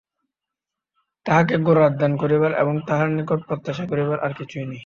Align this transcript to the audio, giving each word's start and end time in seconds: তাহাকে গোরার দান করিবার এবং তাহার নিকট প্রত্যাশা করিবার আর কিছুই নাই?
তাহাকে 1.25 1.55
গোরার 1.65 1.93
দান 1.97 2.11
করিবার 2.21 2.51
এবং 2.61 2.75
তাহার 2.87 3.09
নিকট 3.17 3.39
প্রত্যাশা 3.47 3.85
করিবার 3.91 4.17
আর 4.25 4.31
কিছুই 4.39 4.65
নাই? 4.65 4.79